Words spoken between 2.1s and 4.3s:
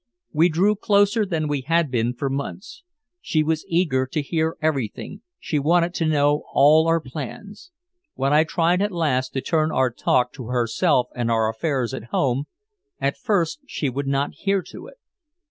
for months. She was eager to